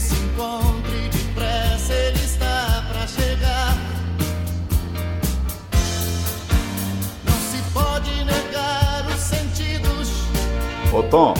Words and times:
Se 0.00 0.14
encontre 0.14 1.08
depressa, 1.10 1.92
ele 1.92 2.18
está 2.18 2.84
pra 2.90 3.06
chegar. 3.06 3.76
Não 7.24 7.32
se 7.34 7.62
pode 7.72 8.10
negar 8.24 9.06
os 9.08 9.20
sentidos, 9.20 10.22
Ô 10.92 11.02
Tom, 11.04 11.34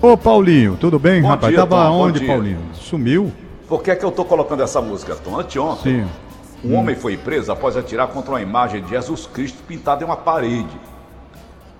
Ô 0.00 0.16
Paulinho, 0.16 0.76
tudo 0.80 0.98
bem, 0.98 1.22
Bom 1.22 1.28
rapaz? 1.28 1.52
dia, 1.52 1.60
Tava 1.66 1.84
Tom, 1.84 2.00
onde. 2.00 2.26
Paulinho? 2.26 2.60
Sumiu? 2.74 3.32
por 3.68 3.82
que 3.82 3.90
é 3.90 3.96
que 3.96 4.04
eu 4.04 4.10
tô 4.12 4.24
colocando 4.24 4.62
essa 4.62 4.82
música, 4.82 5.14
Tom? 5.14 5.38
Anteontem, 5.40 6.04
Sim. 6.04 6.68
um 6.68 6.76
homem 6.76 6.94
foi 6.94 7.16
preso 7.16 7.50
após 7.50 7.74
atirar 7.76 8.08
contra 8.08 8.32
uma 8.32 8.42
imagem 8.42 8.82
de 8.82 8.90
Jesus 8.90 9.26
Cristo 9.26 9.62
pintada 9.66 10.02
em 10.02 10.06
uma 10.06 10.16
parede. 10.16 10.78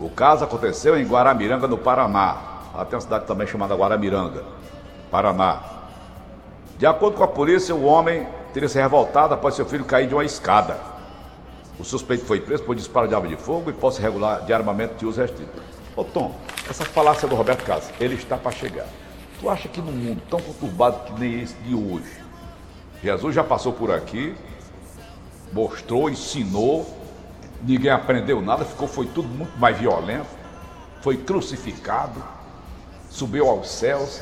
O 0.01 0.09
caso 0.09 0.43
aconteceu 0.43 0.99
em 0.99 1.05
Guaramiranga, 1.07 1.69
no 1.69 1.77
Paraná. 1.77 2.37
Lá 2.75 2.85
tem 2.87 2.95
uma 2.95 3.01
cidade 3.03 3.27
também 3.27 3.47
chamada 3.47 3.75
Guaramiranga, 3.75 4.43
Paraná. 5.11 5.61
De 6.83 6.87
acordo 6.89 7.17
com 7.17 7.23
a 7.23 7.29
polícia, 7.29 7.73
o 7.73 7.85
homem 7.85 8.27
teria 8.53 8.69
se 8.69 8.77
revoltado 8.77 9.33
após 9.33 9.55
seu 9.55 9.65
filho 9.65 9.85
cair 9.85 10.09
de 10.09 10.15
uma 10.15 10.25
escada. 10.25 10.81
O 11.79 11.85
suspeito 11.85 12.25
foi 12.25 12.41
preso 12.41 12.65
por 12.65 12.75
disparo 12.75 13.07
de 13.07 13.15
arma 13.15 13.29
de 13.29 13.37
fogo 13.37 13.71
e 13.71 13.73
posse 13.73 14.01
irregular 14.01 14.45
de 14.45 14.53
armamento 14.53 14.97
de 14.97 15.07
uso 15.07 15.21
restrito. 15.21 15.63
Ô 15.95 16.03
Tom, 16.03 16.35
essa 16.69 16.85
falácia 16.85 17.29
do 17.29 17.37
Roberto 17.37 17.65
Carlos, 17.65 17.89
ele 18.01 18.17
está 18.17 18.37
para 18.37 18.51
chegar. 18.51 18.89
Tu 19.39 19.49
acha 19.49 19.69
que 19.69 19.81
num 19.81 19.93
mundo 19.93 20.21
tão 20.29 20.41
conturbado 20.41 21.05
que 21.05 21.21
nem 21.21 21.41
esse 21.41 21.55
de 21.55 21.73
hoje, 21.73 22.21
Jesus 23.01 23.33
já 23.33 23.45
passou 23.45 23.73
por 23.73 23.93
aqui, 23.93 24.35
mostrou, 25.53 26.11
ensinou, 26.11 26.85
ninguém 27.63 27.93
aprendeu 27.93 28.43
nada, 28.43 28.65
ficou, 28.65 28.89
foi 28.89 29.07
tudo 29.07 29.29
muito 29.29 29.57
mais 29.57 29.79
violento, 29.79 30.27
foi 31.01 31.17
crucificado, 31.17 32.21
subiu 33.09 33.49
aos 33.49 33.71
céus. 33.71 34.21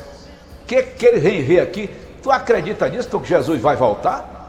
O 0.61 0.65
que, 0.67 0.83
que 0.83 1.07
ele 1.07 1.19
vem 1.19 1.43
ver 1.43 1.61
aqui? 1.61 1.89
Tu 2.21 2.31
acredita 2.31 2.87
nisso, 2.87 3.19
que 3.19 3.27
Jesus 3.27 3.61
vai 3.61 3.75
voltar? 3.75 4.41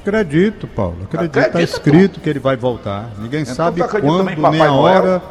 Acredito, 0.00 0.66
Paulo. 0.66 0.96
Acredito. 1.04 1.38
Está 1.38 1.62
escrito 1.62 2.20
que 2.20 2.28
ele 2.28 2.38
vai 2.38 2.56
voltar. 2.56 3.10
Ninguém 3.18 3.42
Então 3.42 3.54
sabe 3.54 3.82
tu 3.82 4.00
quando, 4.00 4.24
Papai 4.24 4.50
nem 4.50 4.60
a 4.62 4.66
Noel? 4.68 4.80
hora, 4.80 5.22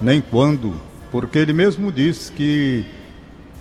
nem 0.00 0.20
quando. 0.20 0.74
Porque 1.12 1.38
ele 1.38 1.52
mesmo 1.52 1.92
disse 1.92 2.32
que. 2.32 2.84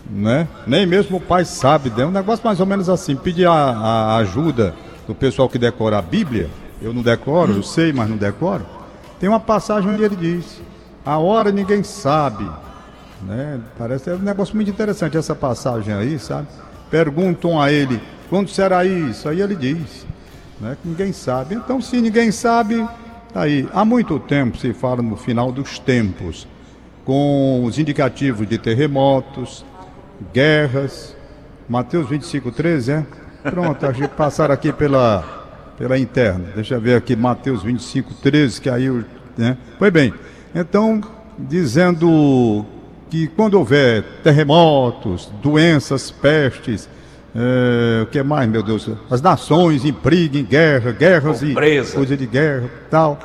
Né? 0.10 0.48
Nem 0.66 0.86
mesmo 0.86 1.18
o 1.18 1.22
pai 1.22 1.46
sabe. 1.46 1.92
É 1.98 2.06
um 2.06 2.12
negócio 2.12 2.46
mais 2.46 2.60
ou 2.60 2.66
menos 2.66 2.90
assim. 2.90 3.16
Pedir 3.16 3.46
a, 3.48 3.52
a 3.54 4.16
ajuda 4.18 4.74
do 5.08 5.14
pessoal 5.14 5.48
que 5.48 5.58
decora 5.60 5.98
a 5.98 6.02
Bíblia. 6.02 6.50
Eu 6.82 6.94
não 6.94 7.02
decoro, 7.02 7.54
eu 7.54 7.64
sei, 7.64 7.94
mas 7.94 8.10
não 8.10 8.18
decoro. 8.18 8.66
Tem 9.20 9.30
uma 9.30 9.40
passagem 9.40 9.90
onde 9.90 10.04
ele 10.04 10.16
diz: 10.16 10.62
A 11.06 11.18
hora 11.18 11.52
ninguém 11.52 11.84
sabe. 11.84 12.50
Né? 13.22 13.60
Parece 13.78 14.10
é 14.10 14.14
um 14.14 14.20
negócio 14.20 14.56
muito 14.56 14.70
interessante 14.70 15.16
essa 15.16 15.36
passagem 15.36 15.94
aí, 15.94 16.20
sabe? 16.20 16.48
Perguntam 16.94 17.60
a 17.60 17.72
ele: 17.72 18.00
Quando 18.30 18.52
será 18.52 18.86
isso? 18.86 19.28
Aí 19.28 19.42
ele 19.42 19.56
diz: 19.56 20.06
né, 20.62 20.78
que 20.80 20.88
ninguém 20.88 21.12
sabe. 21.12 21.56
Então, 21.56 21.82
se 21.82 22.00
ninguém 22.00 22.32
sabe, 22.32 22.88
tá 23.34 23.42
aí. 23.42 23.68
Há 23.74 23.84
muito 23.84 24.20
tempo 24.20 24.60
se 24.60 24.76
fala 24.76 25.02
no 25.02 25.18
final 25.18 25.52
dos 25.52 25.80
tempos, 25.80 26.48
com 27.04 27.64
os 27.66 27.80
indicativos 27.80 28.48
de 28.48 28.60
terremotos, 28.60 29.66
guerras. 30.32 31.16
Mateus 31.68 32.08
25, 32.08 32.52
13, 32.52 32.92
é? 32.92 33.06
Pronto, 33.42 33.88
a 33.88 33.92
gente 33.92 34.12
passaram 34.12 34.54
aqui 34.54 34.72
pela, 34.72 35.74
pela 35.80 35.98
interna. 35.98 36.46
Deixa 36.54 36.76
eu 36.76 36.82
ver 36.82 36.96
aqui, 36.96 37.16
Mateus 37.16 37.64
25, 37.64 38.14
13, 38.22 38.62
que 38.62 38.70
aí. 38.70 39.04
Né? 39.36 39.58
Foi 39.80 39.90
bem. 39.90 40.14
Então, 40.54 41.02
dizendo 41.40 42.64
que 43.14 43.28
quando 43.28 43.54
houver 43.54 44.02
terremotos, 44.24 45.32
doenças, 45.40 46.10
pestes, 46.10 46.90
é, 47.36 48.02
o 48.02 48.08
que 48.08 48.24
mais, 48.24 48.50
meu 48.50 48.64
Deus? 48.64 48.90
As 49.08 49.22
nações 49.22 49.86
impriguem 49.86 50.44
guerra, 50.44 50.92
guerras 50.92 51.40
Pobreza. 51.44 51.92
e 51.92 51.96
coisa 51.96 52.18
de 52.18 52.26
guerra 52.26 52.68
tal. 52.90 53.20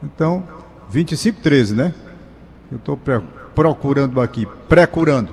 Então, 0.00 0.44
25, 0.90 1.40
13, 1.40 1.74
né? 1.74 1.92
Eu 2.70 2.76
estou 2.76 2.96
procurando 3.52 4.20
aqui, 4.20 4.46
procurando. 4.68 5.30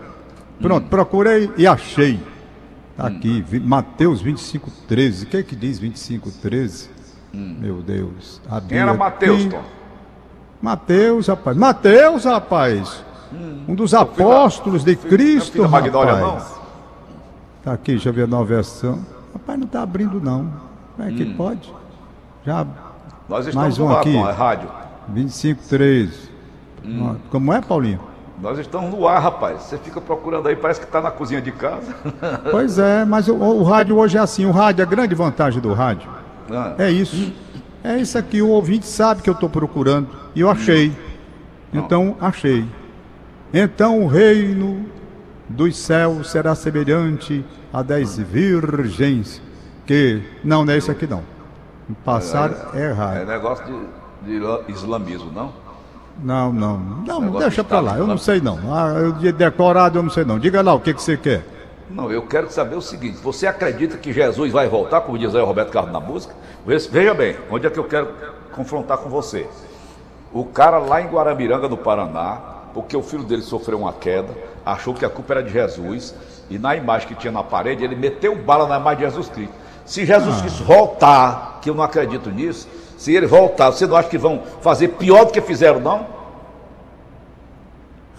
Pronto, 0.60 0.88
procurei 0.88 1.52
e 1.56 1.68
achei. 1.68 2.20
Tá 2.98 3.06
aqui, 3.08 3.46
vi- 3.48 3.60
Mateus 3.60 4.22
25, 4.24 4.72
13. 4.88 5.26
O 5.26 5.28
que 5.28 5.38
é 5.38 5.44
que 5.44 5.56
diz 5.56 5.78
25, 5.78 6.32
13? 6.32 6.90
Meu 7.32 7.76
Deus. 7.84 8.42
Quem 8.68 8.80
era 8.80 8.92
Mateus, 8.96 9.46
Tom? 9.46 9.62
Mateus, 10.60 11.28
rapaz. 11.28 11.56
Mateus, 11.56 12.24
rapaz. 12.26 13.04
Um 13.68 13.76
dos 13.76 13.94
apóstolos 13.94 14.84
de 14.84 14.96
não 14.96 15.02
Cristo, 15.04 15.64
rapaz. 15.64 16.62
Tá 17.64 17.74
aqui, 17.74 17.92
deixa 17.92 18.10
eu 18.10 18.14
ver 18.14 18.24
a 18.24 18.28
nova 18.28 18.46
versão. 18.46 19.00
Rapaz, 19.34 19.60
não 19.60 19.68
tá 19.68 19.82
abrindo 19.82 20.20
não. 20.20 20.52
Como 20.96 21.08
é 21.08 21.12
que 21.12 21.26
pode? 21.34 21.74
Já 22.46 22.66
Nós 23.30 23.48
estamos 23.48 23.56
Mais 23.56 23.78
no 23.78 23.86
um 23.86 23.90
ar, 23.90 24.00
aqui. 24.02 24.14
Tom, 24.14 24.30
é 24.30 24.32
rádio. 24.32 24.70
25, 25.10 25.64
13. 25.68 26.32
Como 27.30 27.54
é, 27.54 27.62
Paulinho? 27.62 28.00
Nós 28.42 28.58
estamos 28.58 28.92
no 28.92 29.08
ar, 29.08 29.22
rapaz. 29.22 29.62
Você 29.62 29.78
fica 29.78 30.02
procurando 30.02 30.48
aí, 30.48 30.56
parece 30.56 30.80
que 30.80 30.88
está 30.88 31.00
na 31.00 31.12
cozinha 31.12 31.42
de 31.42 31.52
casa. 31.52 31.96
Pois 32.50 32.80
é, 32.80 33.06
mas 33.06 33.28
o, 33.28 33.36
o 33.36 33.64
rádio 33.64 33.98
hoje 33.98 34.18
é 34.18 34.20
assim. 34.20 34.46
O 34.46 34.52
rádio, 34.52 34.84
a 34.84 34.88
grande 34.88 35.14
vantagem 35.14 35.62
do 35.62 35.74
rádio 35.74 36.10
Ah, 36.50 36.74
é 36.80 36.90
isso. 36.90 37.32
É 37.84 37.98
isso 37.98 38.18
aqui. 38.18 38.42
O 38.42 38.50
ouvinte 38.50 38.88
sabe 38.88 39.22
que 39.22 39.30
eu 39.30 39.34
estou 39.34 39.50
procurando. 39.50 40.10
E 40.36 40.42
eu 40.42 40.50
achei. 40.50 40.92
Então, 41.72 42.16
achei. 42.20 42.66
Então 43.54 44.02
o 44.04 44.08
reino 44.08 44.86
dos 45.50 45.78
céus 45.78 46.32
será 46.32 46.56
semelhante 46.56 47.46
a 47.74 47.82
dez 47.82 48.18
virgens 48.18 49.42
que... 49.86 50.22
Não, 50.44 50.64
não 50.64 50.74
é 50.74 50.78
isso 50.78 50.92
aqui 50.92 51.06
não. 51.06 51.24
Passaram 52.06 52.56
é 52.74 52.90
errado. 52.90 53.26
negócio 53.26 53.66
de, 53.66 54.26
de 54.26 54.38
isla- 54.38 54.64
islamismo, 54.70 55.32
não? 55.32 55.52
Não, 56.24 56.54
não. 56.54 56.78
Não, 57.06 57.32
deixa 57.40 57.62
Estado 57.62 57.86
lá. 57.86 57.98
Eu 57.98 58.08
não 58.08 58.18
sei 58.18 58.40
não. 58.40 58.60
Ah, 58.74 58.94
eu 58.98 59.12
de 59.14 59.32
decorado 59.32 59.98
eu 60.00 60.04
não 60.04 60.10
sei 60.10 60.24
não. 60.24 60.40
Diga 60.40 60.62
lá 60.62 60.74
o 60.74 60.80
que, 60.80 60.94
que 60.94 61.02
você 61.02 61.18
quer. 61.18 61.44
Não, 61.90 62.10
eu 62.12 62.22
quero 62.22 62.50
saber 62.52 62.76
o 62.76 62.82
seguinte: 62.82 63.18
você 63.18 63.48
acredita 63.48 63.98
que 63.98 64.14
Jesus 64.14 64.52
vai 64.54 64.68
voltar, 64.70 65.02
como 65.02 65.18
diz 65.18 65.34
aí 65.36 65.42
o 65.42 65.46
Roberto 65.46 65.72
Carlos 65.72 65.92
na 65.92 66.00
música? 66.00 66.34
Ve- 66.66 66.78
Veja 66.78 67.14
bem, 67.14 67.36
onde 67.50 67.66
é 67.68 67.70
que 67.70 67.80
eu 67.80 67.84
quero 67.84 68.10
confrontar 68.54 69.00
com 69.00 69.10
você? 69.10 69.48
O 70.32 70.46
cara 70.46 70.78
lá 70.78 71.02
em 71.02 71.08
Guaramiranga, 71.08 71.68
no 71.68 71.76
Paraná, 71.76 72.40
porque 72.74 72.96
o 72.96 73.02
filho 73.02 73.24
dele 73.24 73.42
sofreu 73.42 73.80
uma 73.80 73.94
queda, 73.94 74.30
achou 74.66 74.94
que 74.94 75.06
a 75.06 75.10
culpa 75.10 75.34
era 75.34 75.44
de 75.44 75.52
Jesus, 75.52 76.16
e 76.50 76.58
na 76.58 76.76
imagem 76.76 77.08
que 77.08 77.16
tinha 77.16 77.32
na 77.32 77.44
parede, 77.44 77.84
ele 77.84 77.96
meteu 77.96 78.36
bala 78.36 78.68
na 78.68 78.78
imagem 78.78 79.00
de 79.00 79.06
Jesus 79.06 79.30
Cristo. 79.30 79.54
Se 79.86 80.06
Jesus 80.06 80.42
Cristo 80.42 80.64
voltar, 80.64 81.60
que 81.62 81.70
eu 81.70 81.76
não 81.76 81.84
acredito 81.84 82.30
nisso, 82.30 82.68
se 82.98 83.14
ele 83.14 83.26
voltar, 83.26 83.72
você 83.72 83.88
não 83.88 83.96
acha 83.96 84.10
que 84.10 84.18
vão 84.18 84.44
fazer 84.62 84.90
pior 84.90 85.26
do 85.26 85.32
que 85.32 85.42
fizeram, 85.42 85.80
não? 85.80 86.06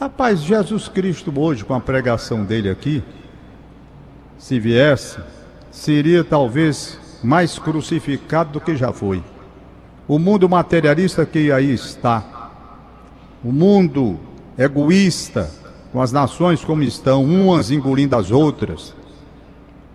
Rapaz, 0.00 0.40
Jesus 0.40 0.88
Cristo 0.88 1.32
hoje, 1.38 1.64
com 1.64 1.74
a 1.74 1.80
pregação 1.80 2.44
dele 2.44 2.68
aqui, 2.68 3.04
se 4.36 4.58
viesse, 4.58 5.18
seria 5.70 6.24
talvez 6.24 6.98
mais 7.22 7.58
crucificado 7.58 8.50
do 8.50 8.60
que 8.60 8.74
já 8.74 8.92
foi. 8.92 9.22
O 10.08 10.18
mundo 10.18 10.48
materialista 10.48 11.24
que 11.24 11.52
aí 11.52 11.72
está, 11.72 12.50
o 13.44 13.52
mundo 13.52 14.18
egoísta, 14.56 15.50
com 15.92 16.00
as 16.00 16.12
nações 16.12 16.64
como 16.64 16.82
estão, 16.82 17.24
umas 17.24 17.70
engolindo 17.70 18.16
as 18.16 18.30
outras, 18.30 18.94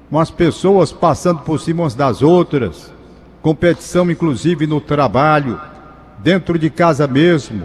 com 0.09 0.19
as 0.19 0.30
pessoas 0.30 0.92
passando 0.92 1.42
por 1.42 1.59
cima 1.59 1.83
umas 1.83 1.95
das 1.95 2.21
outras, 2.21 2.92
competição 3.42 4.09
inclusive 4.09 4.68
no 4.68 4.80
trabalho, 4.80 5.59
dentro 6.19 6.57
de 6.57 6.69
casa 6.69 7.07
mesmo. 7.07 7.63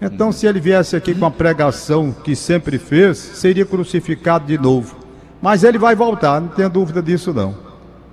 Então, 0.00 0.30
se 0.30 0.46
ele 0.46 0.60
viesse 0.60 0.94
aqui 0.94 1.14
com 1.14 1.24
a 1.24 1.30
pregação 1.30 2.12
que 2.12 2.36
sempre 2.36 2.78
fez, 2.78 3.16
seria 3.16 3.64
crucificado 3.64 4.46
de 4.46 4.58
novo. 4.58 4.96
Mas 5.40 5.64
ele 5.64 5.78
vai 5.78 5.94
voltar, 5.94 6.40
não 6.40 6.48
tenha 6.48 6.68
dúvida 6.68 7.02
disso 7.02 7.32
não. 7.32 7.54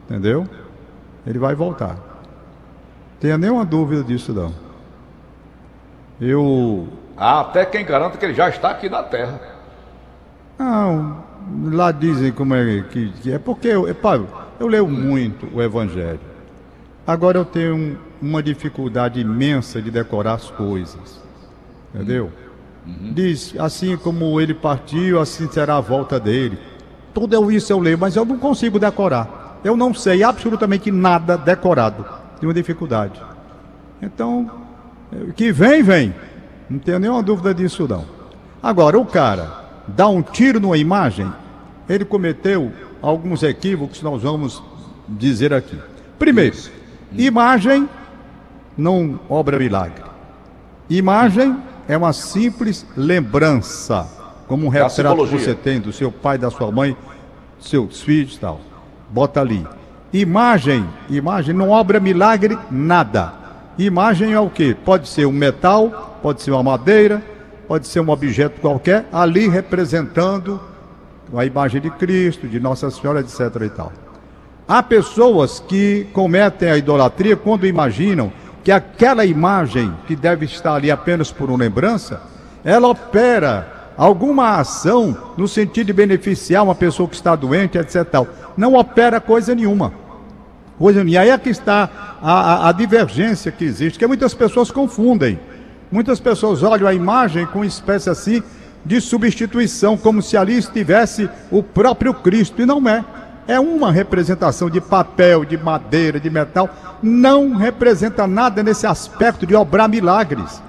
Entendeu? 0.06 0.48
Ele 1.26 1.40
vai 1.40 1.56
voltar. 1.56 1.98
Tenha 3.20 3.38
nenhuma 3.38 3.66
dúvida 3.66 4.04
disso 4.04 4.34
não. 4.34 4.54
Eu. 6.20 6.88
Há 7.18 7.42
até 7.42 7.66
quem 7.66 7.86
garanta 7.86 8.18
que 8.18 8.26
ele 8.26 8.34
já 8.34 8.50
está 8.50 8.70
aqui 8.72 8.90
na 8.90 9.04
Terra. 9.04 9.40
Não, 10.58 11.24
lá 11.72 11.92
dizem 11.92 12.32
como 12.32 12.54
é 12.56 12.84
que, 12.90 13.10
que 13.22 13.32
é. 13.32 13.40
Porque, 13.40 13.68
eu, 13.68 13.88
é, 13.88 13.94
Paulo, 13.94 14.28
eu 14.60 14.68
leio 14.68 14.88
muito 14.88 15.48
o 15.54 15.62
Evangelho. 15.62 16.20
Agora 17.06 17.38
eu 17.38 17.46
tenho 17.46 17.76
um- 17.76 17.98
uma 18.22 18.42
dificuldade 18.42 19.20
imensa 19.20 19.82
de 19.82 19.92
decorar 19.92 20.34
as 20.36 20.50
coisas. 20.50 21.22
Entendeu? 21.94 22.32
Diz, 22.86 23.54
assim 23.60 23.96
como 23.98 24.40
ele 24.42 24.54
partiu, 24.54 25.20
assim 25.20 25.48
será 25.50 25.78
a 25.78 25.82
volta 25.82 26.20
dele. 26.20 26.58
Tudo 27.14 27.34
eu, 27.34 27.52
isso 27.52 27.72
eu 27.72 27.80
leio, 27.80 27.98
mas 27.98 28.16
eu 28.16 28.26
não 28.26 28.38
consigo 28.38 28.80
decorar. 28.80 29.60
Eu 29.64 29.78
não 29.78 29.94
sei 29.94 30.24
absolutamente 30.24 30.92
nada 30.92 31.38
decorado. 31.38 32.04
Tenho 32.40 32.50
uma 32.50 32.54
dificuldade. 32.54 33.22
Então, 34.02 34.50
eh, 35.12 35.32
que 35.36 35.52
vem, 35.52 35.82
vem. 35.84 36.14
Não 36.74 36.80
tenho 36.80 36.98
nenhuma 36.98 37.22
dúvida 37.22 37.54
disso, 37.54 37.88
não. 37.88 38.04
Agora, 38.62 38.98
o 38.98 39.06
cara 39.06 39.84
dá 39.88 40.08
um 40.08 40.24
tiro 40.24 40.60
numa 40.60 40.76
imagem, 40.76 41.32
ele 41.88 42.04
cometeu 42.04 42.72
alguns 43.00 43.44
equívocos 43.44 44.00
que 44.00 44.04
nós 44.04 44.24
vamos 44.24 44.64
dizer 45.08 45.54
aqui. 45.54 45.78
Primeiro, 46.18 46.58
imagem 47.16 47.88
não 48.76 49.20
obra 49.30 49.60
milagre. 49.60 50.04
Imagem 50.90 51.56
é 51.88 51.96
uma 51.96 52.12
simples 52.12 52.88
lembrança, 52.98 54.08
como 54.48 54.66
um 54.66 54.74
É 54.74 54.82
retrato 54.82 55.28
que 55.28 55.38
você 55.38 55.54
tem 55.54 55.80
do 55.80 55.94
seu 55.94 56.12
pai, 56.12 56.40
da 56.40 56.50
sua 56.50 56.72
mãe, 56.72 56.98
seus 57.60 58.02
filhos 58.02 58.36
e 58.36 58.40
tal. 58.40 58.60
Bota 59.12 59.40
ali. 59.42 59.64
Imagem, 60.12 60.90
imagem 61.08 61.54
não 61.54 61.70
obra 61.70 62.00
milagre 62.00 62.58
nada. 62.72 63.32
Imagem 63.78 64.34
é 64.34 64.40
o 64.40 64.50
quê? 64.50 64.76
Pode 64.84 65.08
ser 65.08 65.28
um 65.28 65.32
metal, 65.32 66.13
pode 66.24 66.42
ser 66.42 66.50
uma 66.52 66.64
madeira, 66.64 67.22
pode 67.68 67.86
ser 67.86 68.00
um 68.00 68.10
objeto 68.10 68.60
qualquer, 68.62 69.06
ali 69.14 69.48
representando 69.48 70.60
a 71.36 71.46
imagem 71.46 71.82
de 71.82 71.90
Cristo, 71.92 72.48
de 72.48 72.60
Nossa 72.60 72.90
Senhora, 72.90 73.20
etc. 73.20 73.40
e 73.66 73.70
tal. 73.70 73.92
Há 74.68 74.82
pessoas 74.82 75.60
que 75.60 76.08
cometem 76.14 76.70
a 76.72 76.78
idolatria 76.78 77.36
quando 77.36 77.68
imaginam 77.68 78.32
que 78.64 78.72
aquela 78.72 79.26
imagem 79.26 79.94
que 80.08 80.16
deve 80.16 80.46
estar 80.46 80.76
ali 80.76 80.90
apenas 80.90 81.32
por 81.32 81.50
uma 81.50 81.58
lembrança, 81.60 82.22
ela 82.64 82.88
opera 82.88 83.92
alguma 83.98 84.58
ação 84.58 85.16
no 85.38 85.48
sentido 85.48 85.88
de 85.88 85.94
beneficiar 85.94 86.64
uma 86.64 86.74
pessoa 86.74 87.10
que 87.10 87.16
está 87.16 87.36
doente, 87.36 87.78
etc. 87.78 88.06
tal. 88.10 88.28
Não 88.56 88.76
opera 88.76 89.20
coisa 89.20 89.54
nenhuma. 89.54 89.92
Coisa 90.80 91.04
nenhuma. 91.04 91.16
E 91.16 91.18
aí 91.18 91.30
é 91.30 91.38
que 91.38 91.50
está 91.50 91.90
a, 92.22 92.32
a- 92.32 92.70
a 92.70 92.72
divergência 92.72 93.52
que 93.52 93.66
existe, 93.66 94.00
que 94.00 94.08
muitas 94.08 94.34
pessoas 94.34 94.72
confundem. 94.72 95.38
Muitas 95.94 96.20
pessoas 96.20 96.64
olham 96.64 96.88
a 96.88 96.94
imagem 96.96 97.46
com 97.46 97.64
espécie 97.64 98.10
assim 98.10 98.42
de 98.84 99.00
substituição, 99.00 99.96
como 99.96 100.24
se 100.24 100.36
ali 100.36 100.58
estivesse 100.58 101.30
o 101.52 101.62
próprio 101.62 102.16
Cristo, 102.16 102.64
e 102.64 102.66
não 102.66 102.90
é. 102.90 103.06
É 103.48 103.60
uma 103.60 103.92
representação 103.92 104.72
de 104.72 104.82
papel, 104.82 105.46
de 105.46 105.56
madeira, 105.56 106.20
de 106.20 106.32
metal, 106.32 106.68
não 107.00 107.54
representa 107.56 108.26
nada 108.26 108.64
nesse 108.64 108.88
aspecto 108.88 109.46
de 109.46 109.54
obrar 109.54 109.88
milagres. 109.88 110.60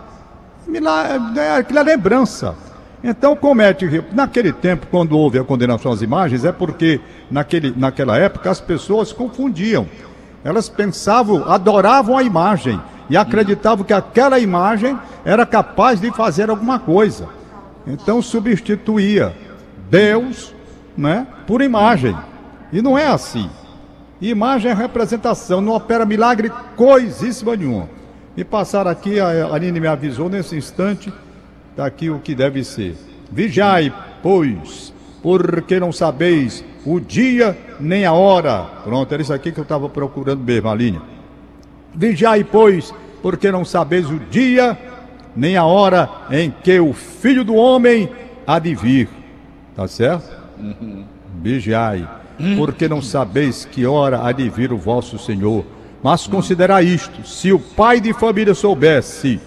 Milagre, 0.67 1.41
é 1.41 1.57
aquela 1.57 1.81
lembrança. 1.81 2.55
Então 3.03 3.35
comete, 3.35 4.05
naquele 4.13 4.53
tempo, 4.53 4.89
quando 4.91 5.17
houve 5.17 5.39
a 5.39 5.45
condenação 5.45 5.91
às 5.91 6.03
imagens, 6.03 6.45
é 6.45 6.53
porque 6.53 7.01
naquele, 7.31 7.73
naquela 7.75 8.19
época 8.19 8.51
as 8.51 8.61
pessoas 8.61 9.11
confundiam. 9.11 9.87
Elas 10.45 10.69
pensavam, 10.69 11.51
adoravam 11.51 12.19
a 12.19 12.23
imagem 12.23 12.79
e 13.09 13.17
acreditavam 13.17 13.85
que 13.85 13.95
aquela 13.95 14.39
imagem 14.39 14.99
era 15.25 15.47
capaz 15.47 16.01
de 16.01 16.11
fazer 16.11 16.51
alguma 16.51 16.79
coisa. 16.79 17.29
Então 17.87 18.21
substituía 18.21 19.35
Deus 19.91 20.55
né, 20.97 21.27
por 21.47 21.63
imagem. 21.63 22.17
E 22.71 22.83
não 22.83 22.99
é 22.99 23.07
assim. 23.07 23.49
Imagem 24.21 24.71
é 24.71 24.75
representação, 24.75 25.61
não 25.61 25.75
opera 25.75 26.05
milagre 26.07 26.53
coisíssima 26.77 27.57
nenhuma. 27.57 27.89
E 28.37 28.45
passar 28.45 28.87
aqui, 28.87 29.21
a 29.21 29.47
Aline 29.47 29.81
me 29.81 29.87
avisou 29.87 30.29
nesse 30.29 30.57
instante, 30.57 31.13
está 31.71 31.87
aqui 31.87 32.11
o 32.11 32.19
que 32.19 32.35
deve 32.35 32.65
ser. 32.65 32.97
Vigiai, 33.31 33.93
pois, 34.23 34.93
porque 35.23 35.79
não 35.79 35.93
sabeis 35.93 36.65
o 36.85 37.01
dia 37.01 37.57
nem 37.81 38.05
a 38.05 38.13
hora. 38.13 38.67
Pronto, 38.85 39.13
era 39.13 39.23
isso 39.23 39.33
aqui 39.33 39.51
que 39.53 39.59
eu 39.59 39.63
estava 39.63 39.89
procurando 39.89 40.43
mesmo, 40.43 40.69
Aline. 40.69 41.01
Vigiai, 41.95 42.45
pois, 42.45 42.93
porque 43.23 43.51
não 43.51 43.65
sabeis 43.65 44.11
o 44.11 44.19
dia 44.19 44.79
nem 45.35 45.57
a 45.57 45.65
hora 45.65 46.09
em 46.31 46.51
que 46.51 46.79
o 46.79 46.93
Filho 46.93 47.45
do 47.45 47.55
Homem 47.55 48.09
há 48.47 48.59
de 48.59 48.75
vir. 48.75 49.09
Tá 49.75 49.89
certo? 49.89 50.31
Vigiai, 51.41 52.09
porque 52.57 52.89
não 52.89 53.03
sabeis 53.03 53.65
que 53.65 53.87
hora 53.87 54.25
há 54.25 54.33
de 54.33 54.49
vir 54.49 54.73
o 54.73 54.79
vosso 54.79 55.19
Senhor. 55.19 55.65
Mas 56.03 56.27
considerai 56.27 56.85
isto: 56.85 57.27
se 57.27 57.53
o 57.53 57.59
pai 57.59 58.01
de 58.01 58.13
família 58.13 58.55
soubesse 58.55 59.41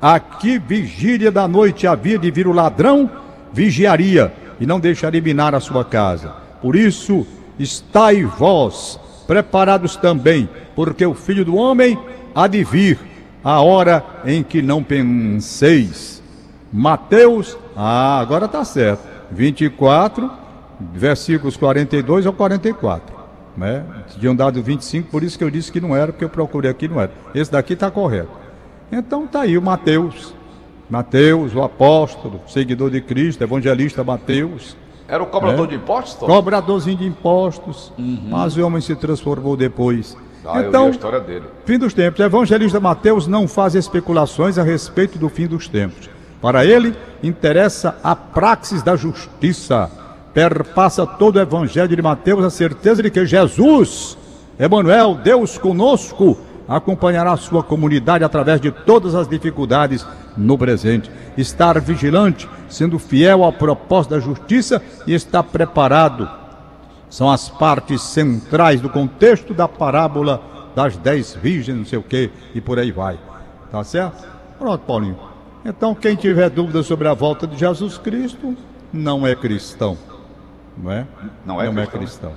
a 0.00 0.20
que 0.20 0.58
vigília 0.58 1.30
da 1.30 1.48
noite 1.48 1.86
havia 1.86 2.18
de 2.18 2.30
vir 2.30 2.46
o 2.46 2.52
ladrão, 2.52 3.10
vigiaria 3.52 4.32
e 4.60 4.66
não 4.66 4.78
deixaria 4.78 5.22
minar 5.22 5.54
a 5.54 5.60
sua 5.60 5.84
casa. 5.84 6.43
Por 6.64 6.76
isso, 6.76 7.26
estai 7.58 8.24
vós 8.24 8.98
preparados 9.26 9.96
também, 9.96 10.48
porque 10.74 11.04
o 11.04 11.12
filho 11.12 11.44
do 11.44 11.56
homem 11.56 11.98
há 12.34 12.46
de 12.46 12.64
vir 12.64 12.98
a 13.44 13.60
hora 13.60 14.02
em 14.24 14.42
que 14.42 14.62
não 14.62 14.82
penseis. 14.82 16.22
Mateus, 16.72 17.54
ah, 17.76 18.18
agora 18.18 18.46
está 18.46 18.64
certo. 18.64 19.02
24, 19.30 20.30
versículos 20.94 21.54
42 21.58 22.24
ao 22.24 22.32
44. 22.32 23.14
Né? 23.54 23.84
Tinham 24.18 24.34
dado 24.34 24.62
25, 24.62 25.10
por 25.10 25.22
isso 25.22 25.36
que 25.36 25.44
eu 25.44 25.50
disse 25.50 25.70
que 25.70 25.82
não 25.82 25.94
era, 25.94 26.12
porque 26.12 26.24
eu 26.24 26.30
procurei 26.30 26.70
aqui 26.70 26.88
não 26.88 26.98
era. 26.98 27.12
Esse 27.34 27.52
daqui 27.52 27.74
está 27.74 27.90
correto. 27.90 28.30
Então 28.90 29.26
está 29.26 29.42
aí 29.42 29.58
o 29.58 29.62
Mateus. 29.62 30.34
Mateus, 30.88 31.54
o 31.54 31.62
apóstolo, 31.62 32.40
seguidor 32.48 32.88
de 32.88 33.02
Cristo, 33.02 33.44
evangelista 33.44 34.02
Mateus, 34.02 34.74
Era 35.06 35.22
o 35.22 35.26
cobrador 35.26 35.66
É. 35.66 35.70
de 35.70 35.74
impostos, 35.76 36.26
cobradorzinho 36.26 36.96
de 36.96 37.06
impostos, 37.06 37.92
mas 38.28 38.56
o 38.56 38.66
homem 38.66 38.80
se 38.80 38.94
transformou 38.96 39.56
depois. 39.56 40.16
Ah, 40.46 40.62
então. 40.62 40.90
Fim 41.64 41.78
dos 41.78 41.94
tempos. 41.94 42.20
O 42.20 42.22
evangelista 42.22 42.78
Mateus 42.80 43.26
não 43.26 43.48
faz 43.48 43.74
especulações 43.74 44.58
a 44.58 44.62
respeito 44.62 45.18
do 45.18 45.28
fim 45.28 45.46
dos 45.46 45.68
tempos. 45.68 46.10
Para 46.40 46.64
ele, 46.64 46.94
interessa 47.22 47.96
a 48.02 48.14
praxis 48.14 48.82
da 48.82 48.96
justiça. 48.96 49.90
Perpassa 50.34 51.06
todo 51.06 51.36
o 51.36 51.40
evangelho 51.40 51.94
de 51.96 52.02
Mateus 52.02 52.44
a 52.44 52.50
certeza 52.50 53.02
de 53.02 53.10
que 53.10 53.24
Jesus, 53.24 54.18
Emanuel, 54.58 55.14
Deus 55.22 55.56
conosco, 55.56 56.36
acompanhará 56.68 57.32
a 57.32 57.36
sua 57.36 57.62
comunidade 57.62 58.24
através 58.24 58.60
de 58.60 58.70
todas 58.70 59.14
as 59.14 59.28
dificuldades 59.28 60.06
no 60.36 60.58
presente. 60.58 61.10
Estar 61.38 61.80
vigilante, 61.80 62.48
sendo 62.74 62.98
fiel 62.98 63.44
ao 63.44 63.52
propósito 63.52 64.10
da 64.10 64.20
justiça 64.20 64.82
e 65.06 65.14
estar 65.14 65.42
preparado 65.42 66.28
são 67.08 67.30
as 67.30 67.48
partes 67.48 68.02
centrais 68.02 68.80
do 68.80 68.90
contexto 68.90 69.54
da 69.54 69.68
parábola 69.68 70.42
das 70.74 70.96
dez 70.96 71.32
virgens, 71.34 71.78
não 71.78 71.84
sei 71.84 71.98
o 71.98 72.02
que, 72.02 72.28
e 72.52 72.60
por 72.60 72.76
aí 72.76 72.90
vai. 72.90 73.16
Tá 73.70 73.84
certo? 73.84 74.26
Pronto, 74.58 74.80
Paulinho. 74.84 75.16
Então, 75.64 75.94
quem 75.94 76.16
tiver 76.16 76.50
dúvida 76.50 76.82
sobre 76.82 77.06
a 77.06 77.14
volta 77.14 77.46
de 77.46 77.56
Jesus 77.56 77.96
Cristo, 77.96 78.56
não 78.92 79.24
é 79.24 79.34
cristão. 79.36 79.96
Não 80.76 80.90
é? 80.90 81.06
Não 81.46 81.62
é 81.62 81.70
não 81.70 81.80
é 81.80 81.86
cristão. 81.86 82.30
cristão. 82.30 82.32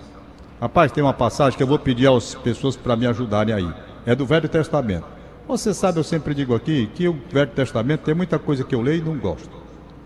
Rapaz, 0.62 0.92
tem 0.92 1.04
uma 1.04 1.14
passagem 1.14 1.58
que 1.58 1.64
eu 1.64 1.68
vou 1.68 1.80
pedir 1.80 2.08
às 2.08 2.36
pessoas 2.36 2.76
para 2.76 2.96
me 2.96 3.08
ajudarem 3.08 3.56
aí. 3.56 3.74
É 4.06 4.14
do 4.14 4.28
Velho 4.28 4.48
Testamento. 4.48 5.06
Você 5.48 5.74
sabe, 5.74 5.98
eu 5.98 6.04
sempre 6.04 6.36
digo 6.36 6.54
aqui 6.54 6.88
que 6.94 7.08
o 7.08 7.20
Velho 7.32 7.50
Testamento 7.50 8.02
tem 8.02 8.14
muita 8.14 8.38
coisa 8.38 8.64
que 8.64 8.76
eu 8.76 8.82
leio 8.82 9.00
e 9.00 9.02
não 9.02 9.18
gosto. 9.18 9.57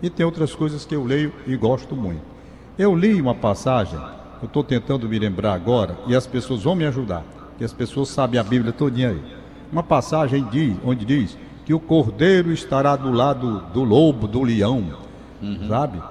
E 0.02 0.10
tem 0.10 0.26
outras 0.26 0.54
coisas 0.54 0.84
que 0.84 0.94
eu 0.94 1.04
leio 1.04 1.32
e 1.46 1.56
gosto 1.56 1.94
muito. 1.94 2.22
Eu 2.76 2.94
li 2.96 3.20
uma 3.20 3.34
passagem, 3.34 4.00
eu 4.40 4.46
estou 4.46 4.64
tentando 4.64 5.08
me 5.08 5.18
lembrar 5.18 5.54
agora, 5.54 5.96
e 6.06 6.16
as 6.16 6.26
pessoas 6.26 6.64
vão 6.64 6.74
me 6.74 6.84
ajudar, 6.84 7.22
que 7.56 7.64
as 7.64 7.72
pessoas 7.72 8.08
sabem 8.08 8.40
a 8.40 8.42
Bíblia 8.42 8.72
todinha 8.72 9.10
aí. 9.10 9.22
Uma 9.70 9.82
passagem 9.82 10.44
diz, 10.50 10.76
onde 10.84 11.04
diz 11.04 11.38
que 11.64 11.72
o 11.72 11.78
cordeiro 11.78 12.52
estará 12.52 12.96
do 12.96 13.12
lado 13.12 13.60
do 13.72 13.84
lobo, 13.84 14.26
do 14.26 14.42
leão, 14.42 14.84
sabe? 15.68 16.02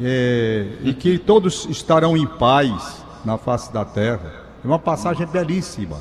É, 0.00 0.66
e 0.82 0.92
que 0.92 1.18
todos 1.18 1.66
estarão 1.70 2.16
em 2.16 2.26
paz 2.26 3.02
na 3.24 3.38
face 3.38 3.72
da 3.72 3.84
terra. 3.84 4.42
É 4.62 4.66
uma 4.66 4.78
passagem 4.78 5.26
belíssima. 5.26 5.96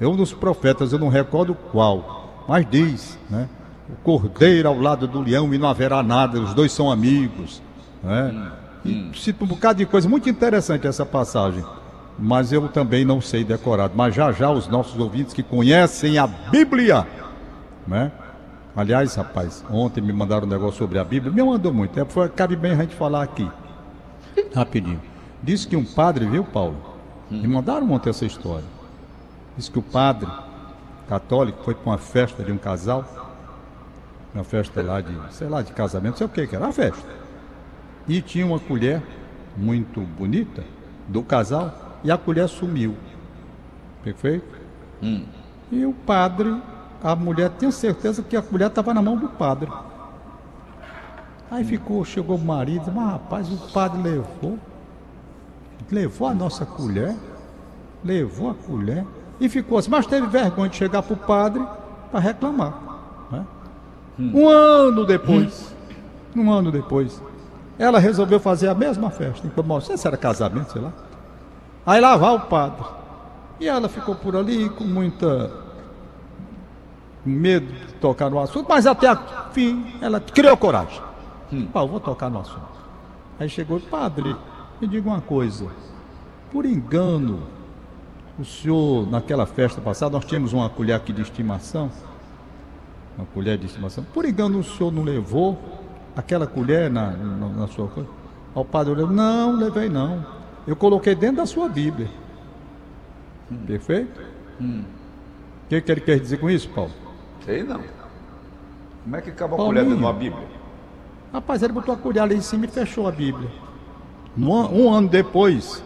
É 0.00 0.06
um 0.06 0.14
dos 0.14 0.32
profetas, 0.32 0.92
eu 0.92 0.98
não 0.98 1.08
recordo 1.08 1.54
qual, 1.72 2.44
mas 2.46 2.66
diz, 2.70 3.18
né? 3.28 3.48
O 3.88 3.96
cordeiro 4.02 4.68
ao 4.68 4.78
lado 4.78 5.06
do 5.06 5.20
leão 5.20 5.52
e 5.52 5.58
não 5.58 5.68
haverá 5.68 6.02
nada, 6.02 6.40
os 6.40 6.54
dois 6.54 6.72
são 6.72 6.90
amigos, 6.90 7.60
né? 8.02 8.52
E 8.84 9.10
cita 9.14 9.44
um 9.44 9.46
bocado 9.46 9.78
de 9.78 9.86
coisa 9.86 10.08
muito 10.08 10.28
interessante 10.28 10.86
essa 10.86 11.06
passagem. 11.06 11.64
Mas 12.18 12.52
eu 12.52 12.68
também 12.68 13.04
não 13.04 13.20
sei 13.20 13.42
decorado. 13.44 13.94
Mas 13.96 14.14
já 14.14 14.30
já 14.30 14.50
os 14.50 14.68
nossos 14.68 14.98
ouvintes 14.98 15.34
que 15.34 15.42
conhecem 15.42 16.18
a 16.18 16.26
Bíblia, 16.26 17.06
né? 17.86 18.12
Aliás, 18.76 19.14
rapaz, 19.14 19.64
ontem 19.70 20.00
me 20.00 20.12
mandaram 20.12 20.46
um 20.46 20.50
negócio 20.50 20.78
sobre 20.78 20.98
a 20.98 21.04
Bíblia. 21.04 21.32
Me 21.32 21.42
mandou 21.42 21.72
muito. 21.72 21.98
É, 21.98 22.04
foi, 22.04 22.28
cabe 22.28 22.56
bem 22.56 22.72
a 22.72 22.76
gente 22.76 22.94
falar 22.94 23.22
aqui. 23.22 23.48
Rapidinho. 24.54 25.00
Disse 25.42 25.66
que 25.66 25.76
um 25.76 25.84
padre, 25.84 26.26
viu, 26.26 26.44
Paulo? 26.44 26.76
Me 27.30 27.46
mandaram 27.46 27.90
ontem 27.90 28.10
essa 28.10 28.24
história. 28.24 28.64
Disse 29.56 29.70
que 29.70 29.78
o 29.78 29.82
padre 29.82 30.28
católico 31.08 31.62
foi 31.64 31.74
para 31.74 31.90
uma 31.90 31.98
festa 31.98 32.42
de 32.42 32.50
um 32.50 32.58
casal. 32.58 33.04
Uma 34.34 34.42
festa 34.42 34.82
lá 34.82 35.00
de, 35.00 35.16
sei 35.32 35.48
lá, 35.48 35.62
de 35.62 35.72
casamento, 35.72 36.18
sei 36.18 36.26
o 36.26 36.30
que 36.30 36.46
que 36.46 36.56
era, 36.56 36.64
uma 36.64 36.72
festa. 36.72 37.06
E 38.08 38.20
tinha 38.20 38.44
uma 38.44 38.58
colher 38.58 39.00
muito 39.56 40.00
bonita 40.00 40.64
do 41.06 41.22
casal 41.22 42.00
e 42.02 42.10
a 42.10 42.18
colher 42.18 42.48
sumiu. 42.48 42.96
Perfeito? 44.02 44.44
E 45.70 45.84
o 45.86 45.92
padre, 45.92 46.60
a 47.02 47.14
mulher 47.14 47.50
tinha 47.58 47.70
certeza 47.70 48.22
que 48.22 48.36
a 48.36 48.42
colher 48.42 48.68
estava 48.68 48.92
na 48.92 49.00
mão 49.00 49.16
do 49.16 49.28
padre. 49.28 49.70
Aí 51.50 51.64
ficou, 51.64 52.04
chegou 52.04 52.36
o 52.36 52.44
marido, 52.44 52.90
mas 52.92 53.12
rapaz, 53.12 53.48
o 53.48 53.72
padre 53.72 54.02
levou, 54.02 54.58
levou 55.90 56.26
a 56.26 56.34
nossa 56.34 56.66
colher, 56.66 57.14
levou 58.02 58.50
a 58.50 58.54
colher 58.54 59.06
e 59.40 59.48
ficou 59.48 59.78
assim, 59.78 59.90
mas 59.90 60.06
teve 60.06 60.26
vergonha 60.26 60.68
de 60.68 60.76
chegar 60.76 61.02
para 61.02 61.14
o 61.14 61.16
padre 61.16 61.64
para 62.10 62.18
reclamar. 62.18 62.93
Né? 64.18 64.30
Um 64.34 64.48
ano 64.48 65.04
depois, 65.04 65.74
um 66.36 66.52
ano 66.52 66.70
depois, 66.70 67.22
ela 67.78 67.98
resolveu 67.98 68.38
fazer 68.38 68.68
a 68.68 68.74
mesma 68.74 69.10
festa. 69.10 69.50
Não 69.64 69.80
sei 69.80 69.96
se 69.96 70.06
era 70.06 70.16
casamento, 70.16 70.72
sei 70.72 70.82
lá. 70.82 70.92
Aí 71.86 72.00
lá 72.00 72.16
vai 72.16 72.34
o 72.34 72.40
padre. 72.40 72.84
E 73.60 73.68
ela 73.68 73.88
ficou 73.88 74.14
por 74.14 74.36
ali 74.36 74.68
com 74.68 74.84
muita 74.84 75.50
medo 77.24 77.72
de 77.72 77.94
tocar 77.94 78.28
no 78.28 78.38
assunto, 78.38 78.66
mas 78.68 78.86
até 78.86 79.08
a 79.08 79.16
fim 79.52 79.86
ela 80.00 80.20
criou 80.20 80.56
coragem. 80.56 81.00
Pá, 81.72 81.80
eu 81.80 81.88
vou 81.88 82.00
tocar 82.00 82.30
no 82.30 82.40
assunto. 82.40 82.74
Aí 83.38 83.48
chegou 83.48 83.78
o 83.78 83.80
padre, 83.80 84.34
me 84.80 84.86
diga 84.86 85.08
uma 85.08 85.20
coisa. 85.20 85.66
Por 86.52 86.66
engano, 86.66 87.40
o 88.38 88.44
senhor, 88.44 89.08
naquela 89.10 89.46
festa 89.46 89.80
passada, 89.80 90.12
nós 90.12 90.24
tínhamos 90.24 90.52
uma 90.52 90.68
colher 90.68 90.94
aqui 90.94 91.12
de 91.12 91.22
estimação. 91.22 91.90
Uma 93.16 93.26
colher 93.26 93.56
de 93.58 93.66
estimação. 93.66 94.04
Por 94.12 94.24
engano, 94.24 94.58
o 94.58 94.64
senhor 94.64 94.92
não 94.92 95.02
levou 95.02 95.58
aquela 96.16 96.46
colher 96.46 96.90
na, 96.90 97.10
na, 97.10 97.48
na 97.48 97.68
sua 97.68 97.88
coisa? 97.88 98.08
Aí 98.54 98.62
o 98.62 98.64
padre 98.64 98.92
olhou, 98.92 99.10
não, 99.10 99.52
levei 99.52 99.88
não. 99.88 100.24
Eu 100.66 100.74
coloquei 100.76 101.14
dentro 101.14 101.36
da 101.36 101.46
sua 101.46 101.68
Bíblia. 101.68 102.08
Perfeito? 103.66 104.20
O 104.60 105.68
que, 105.68 105.80
que 105.80 105.92
ele 105.92 106.00
quer 106.00 106.18
dizer 106.18 106.38
com 106.38 106.48
isso, 106.48 106.68
Paulo? 106.70 106.90
Sei 107.44 107.62
não. 107.62 107.80
Como 109.02 109.16
é 109.16 109.20
que 109.20 109.30
acaba 109.30 109.54
a 109.54 109.58
colher 109.58 109.82
dentro 109.82 109.98
de 109.98 110.02
uma 110.02 110.12
Bíblia? 110.12 110.46
Rapaz, 111.32 111.62
ele 111.62 111.72
botou 111.72 111.94
a 111.94 111.98
colher 111.98 112.20
ali 112.20 112.36
em 112.36 112.40
cima 112.40 112.64
e 112.64 112.68
fechou 112.68 113.06
a 113.06 113.12
Bíblia. 113.12 113.50
Um, 114.36 114.50
um 114.50 114.92
ano 114.92 115.08
depois, 115.08 115.82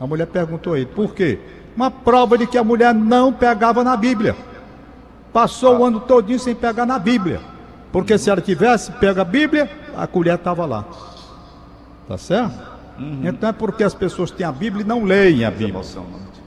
a 0.00 0.06
mulher 0.06 0.26
perguntou 0.26 0.74
a 0.74 0.78
ele, 0.78 0.86
por 0.86 1.14
quê? 1.14 1.38
Uma 1.76 1.90
prova 1.90 2.36
de 2.36 2.46
que 2.46 2.58
a 2.58 2.64
mulher 2.64 2.94
não 2.94 3.32
pegava 3.32 3.84
na 3.84 3.96
Bíblia. 3.96 4.34
Passou 5.32 5.78
o 5.78 5.84
ano 5.84 6.00
todinho 6.00 6.38
sem 6.38 6.54
pegar 6.54 6.86
na 6.86 6.98
Bíblia. 6.98 7.40
Porque 7.92 8.18
se 8.18 8.30
ela 8.30 8.40
tivesse 8.40 8.92
pego 8.92 9.20
a 9.20 9.24
Bíblia, 9.24 9.70
a 9.96 10.06
colher 10.06 10.34
estava 10.34 10.66
lá. 10.66 10.84
Tá 12.06 12.18
certo? 12.18 12.68
Então 13.22 13.48
é 13.48 13.52
porque 13.52 13.84
as 13.84 13.94
pessoas 13.94 14.30
têm 14.30 14.46
a 14.46 14.52
Bíblia 14.52 14.82
e 14.82 14.86
não 14.86 15.04
leem 15.04 15.44
a 15.44 15.50
Bíblia. 15.50 15.70
Emocionante. 15.70 16.42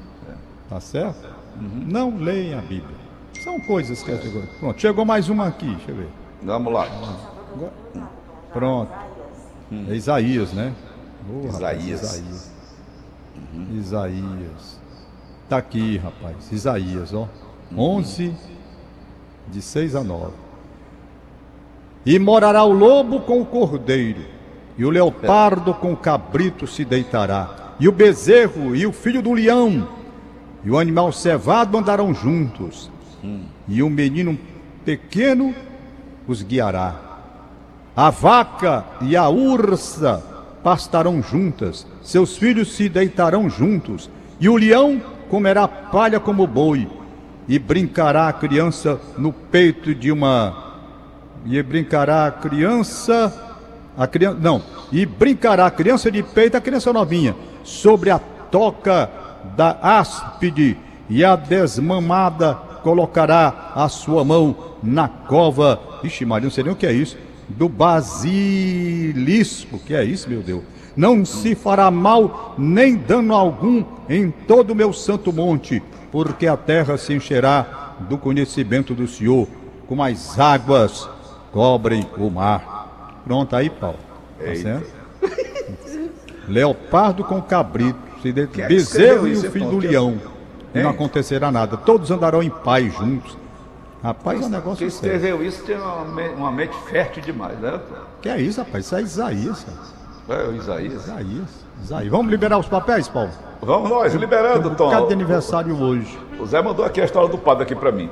Tá 0.70 0.80
certo? 0.80 1.30
Não 1.60 2.18
leem 2.18 2.54
a 2.54 2.62
Bíblia. 2.62 3.02
São 3.44 3.60
coisas 3.60 4.04
que. 4.04 4.12
Pronto, 4.60 4.80
chegou 4.80 5.06
mais 5.06 5.30
uma 5.30 5.48
aqui, 5.48 5.68
deixa 5.68 5.92
eu 5.92 5.96
ver. 5.96 6.10
Vamos 6.44 6.74
lá. 6.74 6.88
Pronto. 8.52 8.92
É 9.90 9.96
Isaías, 9.96 10.52
né? 10.54 10.74
Ô, 11.30 11.48
rapaz, 11.48 11.86
Isaías. 11.86 12.02
Isaías. 12.04 12.52
Isaías. 13.74 14.80
Tá 15.48 15.58
aqui, 15.58 15.98
rapaz. 15.98 16.52
Isaías, 16.52 17.14
ó. 17.14 17.28
11, 17.76 18.36
de 19.52 19.62
6 19.62 19.96
a 19.96 20.04
9. 20.04 20.32
E 22.06 22.18
morará 22.18 22.64
o 22.64 22.72
lobo 22.72 23.20
com 23.22 23.42
o 23.42 23.46
cordeiro, 23.46 24.22
e 24.78 24.86
o 24.86 24.90
leopardo 24.90 25.74
com 25.74 25.94
o 25.94 25.98
cabrito 25.98 26.66
se 26.66 26.84
deitará, 26.86 27.76
e 27.80 27.88
o 27.88 27.92
bezerro 27.92 28.76
e 28.76 28.88
o 28.88 28.92
filho 28.92 29.22
do 29.22 29.34
leão, 29.34 29.88
e 30.64 30.72
o 30.72 30.80
animal 30.80 31.12
cevado 31.12 31.78
andarão 31.78 32.14
juntos, 32.14 32.90
e 33.68 33.84
um 33.84 33.90
menino 33.90 34.40
pequeno 34.84 35.54
os 36.28 36.42
guiará. 36.42 36.96
A 37.96 38.10
vaca 38.10 38.86
e 39.02 39.16
a 39.16 39.28
ursa 39.28 40.24
pastarão 40.64 41.22
juntas, 41.22 41.86
seus 42.02 42.38
filhos 42.38 42.72
se 42.72 42.88
deitarão 42.88 43.50
juntos, 43.50 44.10
e 44.40 44.48
o 44.48 44.56
leão 44.56 45.02
comerá 45.30 45.68
palha 45.68 46.20
como 46.20 46.48
boi, 46.48 46.88
e 47.52 47.60
brincará 47.60 48.30
a 48.30 48.34
criança 48.34 48.98
no 49.18 49.34
peito 49.34 49.94
de 49.94 50.10
uma. 50.10 50.80
E 51.46 51.62
brincará 51.62 52.26
a 52.28 52.32
criança. 52.32 53.60
A 53.98 54.08
criança. 54.08 54.38
Não, 54.40 54.64
e 54.90 55.06
brincará 55.06 55.66
a 55.66 55.72
criança 55.72 56.10
de 56.10 56.24
peito, 56.24 56.56
a 56.56 56.62
criança 56.62 56.94
novinha, 56.94 57.36
sobre 57.62 58.10
a 58.10 58.18
toca 58.20 59.10
da 59.58 59.78
áspide, 59.82 60.78
e 61.10 61.26
a 61.26 61.36
desmamada 61.36 62.54
colocará 62.84 63.74
a 63.76 63.90
sua 63.90 64.24
mão 64.24 64.56
na 64.82 65.10
cova. 65.10 65.78
Ixi, 66.06 66.24
Maria, 66.24 66.46
não 66.46 66.52
sei 66.52 66.64
nem 66.64 66.72
o 66.72 66.76
que 66.78 66.88
é 66.88 66.94
isso. 66.94 67.18
Do 67.50 67.68
basilisco, 67.68 68.18
que 69.78 69.94
é 69.94 70.06
isso, 70.06 70.30
meu 70.30 70.42
Deus? 70.42 70.64
Não 70.96 71.24
se 71.24 71.56
fará 71.56 71.90
mal 71.90 72.54
nem 72.58 72.96
dano 72.96 73.34
algum 73.34 73.84
em 74.10 74.30
todo 74.30 74.72
o 74.72 74.76
meu 74.76 74.92
santo 74.92 75.32
monte, 75.32 75.82
porque 76.12 76.48
a 76.48 76.58
terra 76.58 76.98
se 76.98 77.14
encherá 77.14 77.96
do 78.10 78.18
conhecimento 78.18 78.94
do 78.94 79.08
Senhor, 79.08 79.48
como 79.88 80.04
as 80.04 80.38
águas 80.40 81.10
cobrem 81.52 82.06
o 82.18 82.30
mar. 82.30 83.22
Pronto 83.24 83.56
aí, 83.56 83.70
Paulo. 83.70 84.00
Tá 84.38 84.56
certo? 84.56 84.90
Leopardo 86.48 87.24
com 87.24 87.42
cabrito. 87.42 88.12
Quem 88.22 88.64
é 88.64 88.68
bezerro 88.68 89.28
e 89.28 89.34
o 89.34 89.52
filho 89.52 89.70
do 89.70 89.78
leão. 89.80 90.20
Não 90.74 90.90
acontecerá 90.90 91.52
nada. 91.52 91.76
Todos 91.76 92.12
andarão 92.12 92.44
em 92.44 92.50
paz 92.50 92.94
juntos. 92.94 93.38
Rapaz, 94.04 94.38
é 94.38 94.40
um 94.40 94.50
Quem 94.50 94.52
negócio 94.52 94.92
sério. 94.92 95.16
escreveu 95.16 95.46
isso 95.46 95.64
tem 95.64 95.78
uma, 95.78 96.02
uma 96.36 96.52
mente 96.52 96.76
fértil 96.90 97.22
demais, 97.22 97.60
né? 97.60 97.80
Que 98.22 98.30
é 98.30 98.42
isso, 98.42 98.60
rapaz? 98.60 98.86
Isso 98.86 98.96
é 98.96 99.02
Isaías. 99.02 99.64
cara. 99.64 100.01
É 100.32 100.48
o 100.48 100.56
Isaías. 100.56 100.94
Isaías. 100.94 101.66
Isaías. 101.84 102.12
Vamos 102.12 102.32
liberar 102.32 102.58
os 102.58 102.68
papéis, 102.68 103.08
Paulo? 103.08 103.30
Vamos 103.62 103.90
nós, 103.90 104.14
liberando, 104.16 104.70
Um 104.70 104.76
Tom. 104.76 105.08
de 105.08 105.14
aniversário 105.14 105.78
hoje. 105.80 106.18
O 106.40 106.46
Zé 106.46 106.62
mandou 106.62 106.86
aqui 106.86 107.02
a 107.02 107.06
história 107.06 107.30
do 107.30 107.38
padre 107.38 107.64
aqui 107.64 107.76
pra 107.76 107.92
mim. 107.92 108.10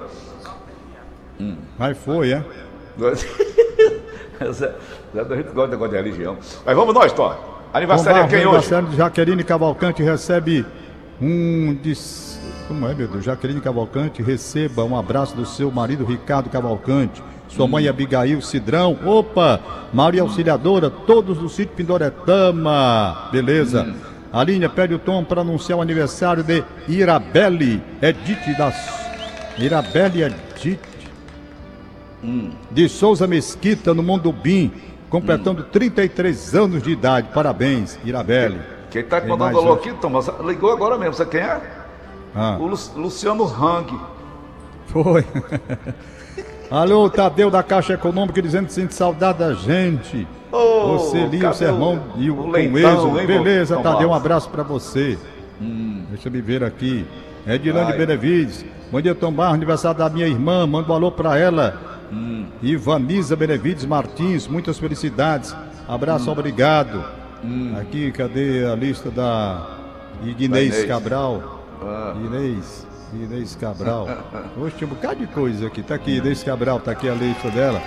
Mas 1.78 1.98
foi, 1.98 2.34
é? 2.34 2.44
Zé, 4.52 4.76
Zé 5.14 5.22
a 5.22 5.36
gente 5.36 5.52
gosta 5.52 5.66
de 5.66 5.72
negócio 5.72 5.90
de 5.90 5.96
religião. 5.96 6.38
Mas 6.66 6.76
vamos 6.76 6.94
nós, 6.94 7.14
Tom. 7.14 7.34
Aniversário 7.74 8.22
é 8.24 8.28
quem 8.28 8.40
hoje? 8.40 8.48
aniversário 8.48 8.88
de 8.90 8.98
Jaqueline 8.98 9.44
Cavalcante 9.44 10.04
recebe 10.04 10.66
um 11.22 11.74
de... 11.76 11.94
Como 12.68 12.88
é, 12.88 12.94
meu 12.94 13.08
Deus? 13.08 13.24
Jaqueline 13.24 13.62
Cavalcante 13.62 14.22
receba 14.22 14.84
um 14.84 14.98
abraço 14.98 15.36
do 15.36 15.46
seu 15.46 15.72
marido 15.72 16.04
Ricardo 16.04 16.50
Cavalcante, 16.50 17.24
sua 17.50 17.68
mãe 17.68 17.88
Abigail 17.88 18.42
Cidrão, 18.42 18.98
opa, 19.06 19.60
Maria 19.92 20.22
Auxiliadora, 20.22 20.90
todos 20.90 21.38
do 21.38 21.50
sítio 21.50 21.76
Pindoretama, 21.76 23.30
beleza. 23.32 23.94
Aline, 24.32 24.70
pede 24.70 24.94
o 24.94 25.00
Tom 25.00 25.24
para 25.24 25.42
anunciar 25.42 25.80
o 25.80 25.82
aniversário 25.82 26.44
de 26.44 26.64
Irabelle 26.88 27.82
Edith 28.02 28.56
das... 28.58 28.76
Irabelle 29.58 30.24
Edith 30.24 30.80
de 32.72 32.88
Souza 32.90 33.26
Mesquita, 33.26 33.94
no 33.94 34.04
Mondubim, 34.04 34.72
completando 35.10 35.64
33 35.64 36.56
anos 36.56 36.84
de 36.84 36.92
idade. 36.92 37.30
Parabéns, 37.34 37.98
Irabelle. 38.06 38.60
Quem 38.92 39.04
tá 39.04 39.20
Tem 39.22 39.30
mandando 39.30 39.58
alô 39.60 39.74
aqui, 39.74 39.92
Tom? 39.94 40.10
Você 40.12 40.32
Ligou 40.46 40.72
agora 40.72 40.98
mesmo, 40.98 41.14
sabe 41.14 41.32
quem 41.32 41.40
é? 41.42 41.62
Ah, 42.36 42.58
O 42.60 42.68
Lu- 42.68 42.78
Luciano 42.96 43.44
Hang. 43.46 44.00
foi. 44.88 45.26
Alô, 46.72 47.10
Tadeu 47.10 47.50
da 47.50 47.64
Caixa 47.64 47.94
Econômica 47.94 48.42
dizendo 48.42 48.68
que 48.68 48.74
sente 48.74 48.94
saudade 48.94 49.40
da 49.40 49.54
gente. 49.54 50.28
Ô, 50.52 50.98
você 50.98 51.26
lia 51.26 51.50
o 51.50 51.54
sermão 51.54 52.00
o- 52.16 52.22
e 52.22 52.30
o, 52.30 52.34
o 52.40 52.44
com 52.44 52.50
leitão, 52.52 52.80
êxodo. 53.18 53.28
Beleza, 53.28 53.78
Tadeu, 53.78 54.10
um 54.10 54.14
abraço 54.14 54.50
pra 54.50 54.62
você. 54.64 55.18
Deixa 55.60 56.28
eu 56.28 56.32
me 56.32 56.42
ver 56.42 56.64
aqui. 56.64 57.06
Edilane. 57.48 57.98
Benevides. 57.98 58.64
Bom 58.92 59.02
dia, 59.02 59.16
Tom 59.16 59.32
Barros, 59.32 59.56
aniversário 59.56 59.98
da 59.98 60.10
minha 60.10 60.28
irmã. 60.28 60.66
Manda 60.68 60.92
um 60.92 60.96
alô 60.96 61.12
pra 61.12 61.38
ela. 61.38 61.76
Hum. 62.12 62.46
Ivanisa 62.62 63.36
Benevides 63.36 63.86
Martins, 63.86 64.48
muitas 64.48 64.78
felicidades. 64.78 65.56
Abraço, 65.88 66.30
Hum. 66.30 66.34
obrigado. 66.34 67.04
Aqui, 67.80 68.12
cadê 68.12 68.66
a 68.66 68.76
lista 68.76 69.10
da 69.10 69.66
Ignez. 70.24 70.86
Cabral? 70.86 71.64
Ah. 71.82 72.14
Inês. 72.26 72.86
Inês 73.14 73.56
Cabral. 73.56 74.08
Hoje 74.58 74.76
tinha 74.78 74.88
um 74.88 74.94
bocado 74.94 75.20
de 75.20 75.28
coisa 75.28 75.68
aqui. 75.68 75.82
Tá 75.82 75.96
aqui, 75.96 76.18
Inês 76.18 76.44
Cabral, 76.44 76.80
tá 76.80 76.92
aqui 76.92 77.10
a 77.10 77.14
lista 77.14 77.50
dela. 77.50 77.82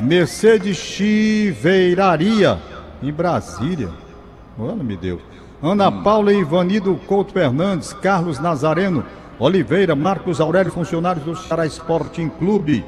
Mercedes 0.00 0.76
Chiveiraria, 0.76 2.58
em 3.02 3.12
Brasília. 3.12 3.90
Olha, 4.58 4.82
me 4.82 4.96
deu. 4.96 5.20
Ana 5.62 5.90
Paula 5.90 6.32
Ivanido 6.32 6.98
Couto 7.06 7.32
Fernandes, 7.32 7.92
Carlos 7.92 8.38
Nazareno, 8.40 9.04
Oliveira, 9.38 9.94
Marcos 9.94 10.40
Aurélio, 10.40 10.72
funcionários 10.72 11.24
do 11.24 11.36
Ceará 11.36 11.64
Sporting 11.66 12.28
Clube. 12.28 12.84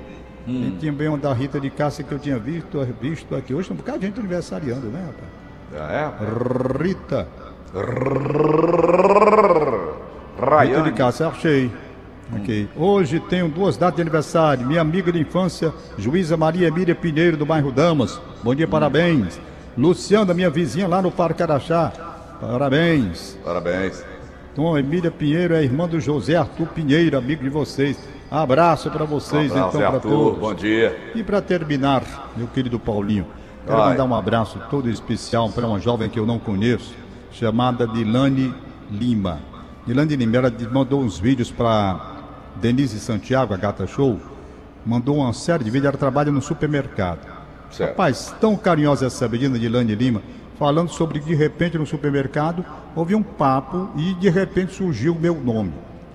E 0.46 0.76
tinha 0.78 0.92
bem 0.92 1.08
uma 1.08 1.16
da 1.16 1.32
Rita 1.32 1.58
de 1.58 1.70
Cássia 1.70 2.04
que 2.04 2.12
eu 2.12 2.18
tinha 2.18 2.38
visto, 2.38 2.78
visto 3.00 3.34
aqui. 3.34 3.54
Hoje 3.54 3.68
tem 3.68 3.76
um 3.76 3.78
bocado 3.78 4.00
de 4.00 4.06
gente 4.06 4.18
aniversariando, 4.18 4.88
né, 4.88 5.06
rapaz? 5.06 5.90
É? 5.90 6.82
Rita. 6.82 7.26
Rita 10.62 10.82
de. 10.82 10.92
Cássia, 10.92 11.28
achei. 11.28 11.70
Ok. 12.32 12.68
Hoje 12.76 13.20
tenho 13.20 13.48
duas 13.48 13.76
datas 13.76 13.96
de 13.96 14.02
aniversário. 14.02 14.66
Minha 14.66 14.80
amiga 14.80 15.12
de 15.12 15.20
infância, 15.20 15.72
Juíza 15.98 16.36
Maria 16.36 16.68
Emília 16.68 16.94
Pinheiro, 16.94 17.36
do 17.36 17.44
bairro 17.44 17.70
Damas. 17.70 18.20
Bom 18.42 18.54
dia, 18.54 18.66
parabéns. 18.66 19.38
Luciana, 19.76 20.32
minha 20.32 20.50
vizinha 20.50 20.88
lá 20.88 21.02
no 21.02 21.10
Parque 21.10 21.42
Araxá. 21.42 21.92
Parabéns. 22.40 23.38
Parabéns. 23.44 24.04
Então, 24.52 24.78
Emília 24.78 25.10
Pinheiro 25.10 25.54
é 25.54 25.64
irmã 25.64 25.88
do 25.88 25.98
José 25.98 26.36
Arthur 26.36 26.68
Pinheiro, 26.68 27.18
amigo 27.18 27.42
de 27.42 27.48
vocês. 27.48 27.98
Abraço 28.30 28.90
para 28.90 29.04
vocês, 29.04 29.50
Um 29.50 29.56
abraço, 29.56 29.76
então, 29.76 29.90
para 29.90 30.00
todos. 30.00 30.38
Bom 30.38 30.54
dia. 30.54 30.96
E 31.14 31.22
para 31.22 31.40
terminar, 31.40 32.32
meu 32.36 32.46
querido 32.46 32.78
Paulinho, 32.78 33.26
quero 33.66 33.78
Vai. 33.78 33.90
mandar 33.90 34.04
um 34.04 34.14
abraço 34.14 34.60
todo 34.70 34.88
especial 34.88 35.50
para 35.50 35.66
uma 35.66 35.80
jovem 35.80 36.08
que 36.08 36.18
eu 36.18 36.26
não 36.26 36.38
conheço, 36.38 36.94
chamada 37.32 37.86
Dilane 37.86 38.54
Lima. 38.90 39.53
Ela 39.86 40.50
de- 40.50 40.68
mandou 40.68 41.02
uns 41.02 41.18
vídeos 41.18 41.50
para 41.50 42.00
Denise 42.56 42.98
Santiago, 42.98 43.52
a 43.52 43.56
Gata 43.56 43.86
Show, 43.86 44.18
mandou 44.84 45.16
uma 45.18 45.32
série 45.32 45.64
de 45.64 45.70
vídeos, 45.70 45.88
ela 45.88 45.98
trabalha 45.98 46.32
no 46.32 46.40
supermercado. 46.40 47.20
Certo. 47.70 47.90
Rapaz, 47.90 48.34
tão 48.40 48.56
carinhosa 48.56 49.06
essa 49.06 49.28
menina 49.28 49.58
de 49.58 49.68
Lane 49.68 49.94
Lima, 49.94 50.22
falando 50.58 50.88
sobre 50.88 51.18
de 51.18 51.34
repente 51.34 51.76
no 51.76 51.84
supermercado 51.86 52.64
houve 52.94 53.14
um 53.14 53.22
papo 53.22 53.90
e 53.96 54.14
de 54.14 54.28
repente 54.30 54.72
surgiu 54.74 55.12
o 55.14 55.18
meu 55.18 55.34
nome 55.34 55.72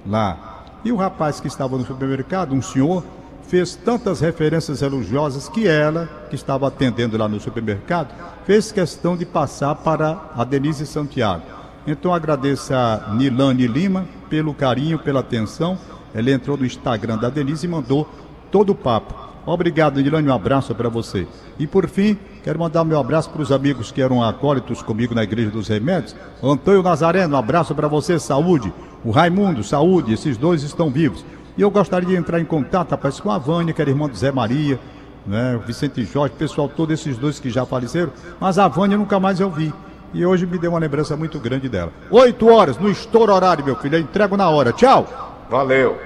lá. 0.07 0.63
E 0.83 0.91
o 0.91 0.95
rapaz 0.95 1.39
que 1.41 1.47
estava 1.47 1.77
no 1.77 1.85
supermercado, 1.85 2.55
um 2.55 2.61
senhor, 2.61 3.03
fez 3.43 3.75
tantas 3.75 4.21
referências 4.21 4.81
elogiosas 4.81 5.49
que 5.49 5.67
ela, 5.67 6.07
que 6.29 6.35
estava 6.35 6.67
atendendo 6.67 7.17
lá 7.17 7.27
no 7.27 7.39
supermercado, 7.39 8.13
fez 8.45 8.71
questão 8.71 9.17
de 9.17 9.25
passar 9.25 9.75
para 9.75 10.31
a 10.35 10.43
Denise 10.45 10.85
Santiago. 10.87 11.58
Então 11.91 12.13
agradeço 12.13 12.71
a 12.71 13.09
Nilane 13.13 13.65
Lima 13.65 14.05
pelo 14.29 14.53
carinho, 14.53 14.99
pela 14.99 15.21
atenção. 15.21 15.75
Ela 16.13 16.29
entrou 16.29 16.55
no 16.55 16.63
Instagram 16.63 17.17
da 17.17 17.29
Denise 17.29 17.65
e 17.65 17.69
mandou 17.69 18.07
todo 18.51 18.71
o 18.71 18.75
papo. 18.75 19.15
Obrigado, 19.43 19.99
Nilane, 19.99 20.29
um 20.29 20.33
abraço 20.33 20.75
para 20.75 20.87
você. 20.87 21.27
E 21.57 21.65
por 21.65 21.87
fim, 21.87 22.15
quero 22.43 22.59
mandar 22.59 22.83
meu 22.83 22.99
abraço 22.99 23.31
para 23.31 23.41
os 23.41 23.51
amigos 23.51 23.91
que 23.91 24.03
eram 24.03 24.23
acólitos 24.23 24.83
comigo 24.83 25.15
na 25.15 25.23
Igreja 25.23 25.49
dos 25.49 25.67
Remédios. 25.67 26.15
Antônio 26.43 26.83
Nazareno, 26.83 27.35
um 27.35 27.39
abraço 27.39 27.73
para 27.73 27.87
você, 27.87 28.19
saúde. 28.19 28.71
O 29.03 29.09
Raimundo, 29.09 29.63
saúde, 29.63 30.13
esses 30.13 30.37
dois 30.37 30.61
estão 30.61 30.91
vivos. 30.91 31.25
E 31.57 31.61
eu 31.61 31.71
gostaria 31.71 32.09
de 32.09 32.15
entrar 32.15 32.39
em 32.39 32.45
contato, 32.45 32.91
rapaz, 32.91 33.19
com 33.19 33.31
a 33.31 33.39
Vânia, 33.39 33.73
que 33.73 33.81
era 33.81 33.89
irmã 33.89 34.07
do 34.07 34.15
Zé 34.15 34.31
Maria, 34.31 34.79
né, 35.25 35.55
o 35.55 35.65
Vicente 35.65 36.03
Jorge, 36.05 36.35
pessoal 36.37 36.69
todo, 36.69 36.91
esses 36.91 37.17
dois 37.17 37.39
que 37.39 37.49
já 37.49 37.65
faleceram, 37.65 38.11
mas 38.39 38.59
a 38.59 38.67
Vânia 38.67 38.97
nunca 38.97 39.19
mais 39.19 39.39
eu 39.39 39.49
vi. 39.49 39.73
E 40.13 40.25
hoje 40.25 40.45
me 40.45 40.57
deu 40.57 40.71
uma 40.71 40.79
lembrança 40.79 41.15
muito 41.15 41.39
grande 41.39 41.69
dela. 41.69 41.91
Oito 42.09 42.47
horas, 42.47 42.77
no 42.77 42.89
estouro 42.89 43.33
horário, 43.33 43.63
meu 43.63 43.75
filho, 43.75 43.95
eu 43.95 44.01
entrego 44.01 44.35
na 44.35 44.49
hora. 44.49 44.73
Tchau! 44.73 45.07
Valeu. 45.49 45.99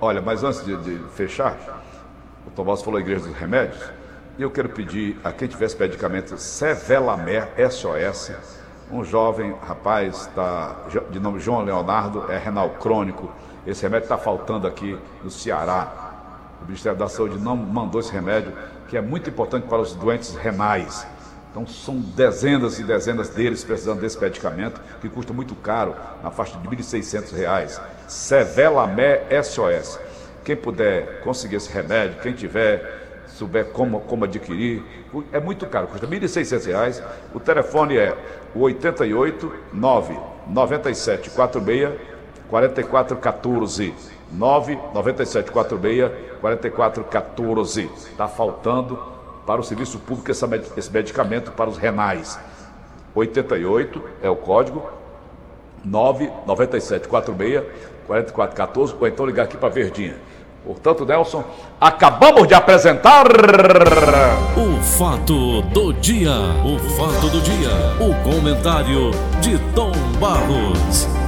Olha, 0.00 0.22
mas 0.22 0.44
antes 0.44 0.64
de, 0.64 0.76
de 0.76 0.98
fechar, 1.10 1.56
o 2.46 2.50
Tomás 2.50 2.80
falou 2.80 3.00
Igreja 3.00 3.26
dos 3.26 3.36
Remédios, 3.36 3.82
e 4.38 4.42
eu 4.42 4.50
quero 4.50 4.68
pedir 4.68 5.18
a 5.22 5.32
quem 5.32 5.48
tivesse 5.48 5.78
medicamento 5.78 6.38
Sevelamer 6.38 7.48
SOS, 7.70 8.32
um 8.90 9.04
jovem 9.04 9.54
rapaz 9.66 10.26
tá, 10.34 10.76
de 11.10 11.20
nome 11.20 11.38
João 11.38 11.62
Leonardo, 11.62 12.30
é 12.30 12.38
renal 12.38 12.70
crônico. 12.70 13.30
Esse 13.66 13.82
remédio 13.82 14.04
está 14.04 14.16
faltando 14.16 14.66
aqui 14.66 14.98
no 15.22 15.30
Ceará. 15.30 16.10
O 16.62 16.64
Ministério 16.64 16.98
da 16.98 17.08
Saúde 17.08 17.38
não 17.38 17.56
mandou 17.56 18.00
esse 18.00 18.12
remédio, 18.12 18.52
que 18.88 18.96
é 18.96 19.00
muito 19.00 19.28
importante 19.28 19.66
para 19.68 19.80
os 19.80 19.94
doentes 19.94 20.34
renais. 20.34 21.06
Então 21.50 21.66
são 21.66 21.96
dezenas 21.96 22.78
e 22.78 22.84
dezenas 22.84 23.28
deles 23.28 23.64
precisando 23.64 24.00
desse 24.00 24.20
medicamento, 24.20 24.80
que 25.00 25.08
custa 25.08 25.32
muito 25.32 25.54
caro, 25.56 25.96
na 26.22 26.30
faixa 26.30 26.56
de 26.58 26.68
R$ 26.68 26.76
1.600. 26.76 27.80
Sevelamer 28.06 29.26
SOS. 29.42 29.98
Quem 30.44 30.56
puder 30.56 31.20
conseguir 31.22 31.56
esse 31.56 31.70
remédio, 31.70 32.20
quem 32.22 32.32
tiver, 32.32 33.24
souber 33.26 33.66
como, 33.66 34.00
como 34.00 34.24
adquirir, 34.24 34.82
é 35.32 35.40
muito 35.40 35.66
caro, 35.66 35.88
custa 35.88 36.06
R$ 36.06 36.20
1.600. 36.20 37.02
O 37.34 37.40
telefone 37.40 37.98
é 37.98 38.16
o 38.54 38.60
88 38.60 39.52
9 39.72 40.18
97 40.46 41.30
46 41.30 41.94
4414 42.48 43.94
997 44.32 45.50
46 45.50 46.12
4414. 46.40 47.90
Está 47.94 48.28
faltando 48.28 49.19
para 49.46 49.60
o 49.60 49.64
serviço 49.64 49.98
público 49.98 50.30
esse 50.30 50.90
medicamento 50.92 51.52
para 51.52 51.68
os 51.68 51.76
renais. 51.76 52.38
88 53.14 54.02
é 54.22 54.30
o 54.30 54.36
código 54.36 54.88
997 55.84 57.08
46 57.08 57.64
4414 58.06 58.96
ou 58.98 59.06
então 59.06 59.26
ligar 59.26 59.44
aqui 59.44 59.56
para 59.56 59.68
Verdinha. 59.68 60.16
Portanto, 60.64 61.06
Nelson, 61.06 61.42
acabamos 61.80 62.46
de 62.46 62.54
apresentar 62.54 63.26
O 64.56 64.82
fato 64.82 65.62
do 65.62 65.92
dia. 65.94 66.32
O 66.64 66.78
fato 66.96 67.30
do 67.30 67.40
dia. 67.40 67.70
O 67.98 68.14
comentário 68.22 69.10
de 69.40 69.58
Tom 69.74 69.92
Barros. 70.20 71.19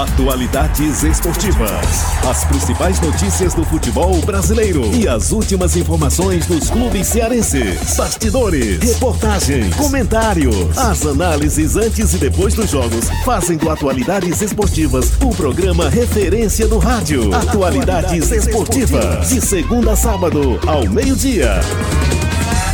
Atualidades 0.00 1.02
esportivas. 1.02 2.06
As 2.26 2.42
principais 2.46 2.98
notícias 3.00 3.52
do 3.52 3.62
futebol 3.66 4.18
brasileiro 4.22 4.82
e 4.94 5.06
as 5.06 5.30
últimas 5.30 5.76
informações 5.76 6.46
dos 6.46 6.70
clubes 6.70 7.06
cearenses. 7.06 7.98
Bastidores, 7.98 8.78
reportagens, 8.78 9.76
comentários. 9.76 10.78
As 10.78 11.04
análises 11.04 11.76
antes 11.76 12.14
e 12.14 12.16
depois 12.16 12.54
dos 12.54 12.70
jogos 12.70 13.10
fazem 13.26 13.58
do 13.58 13.68
Atualidades 13.68 14.40
Esportivas 14.40 15.12
o 15.22 15.34
programa 15.34 15.90
referência 15.90 16.66
do 16.66 16.78
rádio. 16.78 17.34
Atualidades 17.34 18.30
Esportivas. 18.32 19.28
De 19.28 19.42
segunda 19.42 19.92
a 19.92 19.96
sábado, 19.96 20.58
ao 20.66 20.88
meio-dia. 20.88 21.60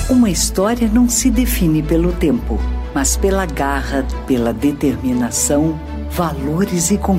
Uma 0.08 0.30
história 0.30 0.88
não 0.88 1.08
se 1.08 1.28
define 1.28 1.82
pelo 1.82 2.12
tempo, 2.12 2.56
mas 2.94 3.16
pela 3.16 3.44
garra, 3.46 4.06
pela 4.28 4.52
determinação, 4.52 5.76
valores 6.16 6.90
e 6.90 6.96
conquistas. 6.96 7.16